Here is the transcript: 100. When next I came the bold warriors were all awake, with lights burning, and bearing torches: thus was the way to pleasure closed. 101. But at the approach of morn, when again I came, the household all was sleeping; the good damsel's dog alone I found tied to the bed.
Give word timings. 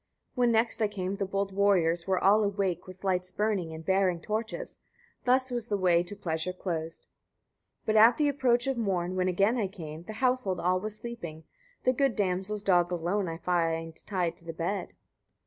100. 0.33 0.33
When 0.33 0.51
next 0.51 0.81
I 0.81 0.87
came 0.87 1.15
the 1.17 1.27
bold 1.27 1.51
warriors 1.53 2.07
were 2.07 2.17
all 2.17 2.43
awake, 2.43 2.87
with 2.87 3.03
lights 3.03 3.31
burning, 3.31 3.71
and 3.71 3.85
bearing 3.85 4.19
torches: 4.19 4.77
thus 5.25 5.51
was 5.51 5.67
the 5.67 5.77
way 5.77 6.01
to 6.01 6.15
pleasure 6.15 6.53
closed. 6.53 7.05
101. 7.85 7.85
But 7.85 8.09
at 8.09 8.17
the 8.17 8.27
approach 8.27 8.65
of 8.65 8.79
morn, 8.79 9.15
when 9.15 9.27
again 9.27 9.57
I 9.57 9.67
came, 9.67 10.01
the 10.05 10.13
household 10.13 10.59
all 10.59 10.79
was 10.79 10.95
sleeping; 10.95 11.43
the 11.83 11.93
good 11.93 12.15
damsel's 12.15 12.63
dog 12.63 12.91
alone 12.91 13.27
I 13.27 13.37
found 13.37 14.03
tied 14.07 14.37
to 14.37 14.45
the 14.45 14.53
bed. 14.53 14.93